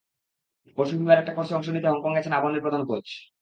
পরশু 0.77 0.93
ফিফার 0.99 1.19
একটা 1.19 1.35
কোর্সে 1.35 1.53
অংশ 1.55 1.67
নিতে 1.69 1.87
হংকং 1.89 2.11
গেছেন 2.15 2.33
আবাহনীর 2.33 2.63
প্রধান 2.63 2.83
কোচ। 2.85 3.07